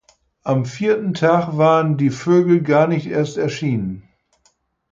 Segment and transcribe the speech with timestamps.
[0.41, 4.09] Am vierten Tag waren die Vögel gar nicht erst erschienen.